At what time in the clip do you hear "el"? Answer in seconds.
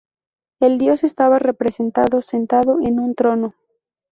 0.59-0.79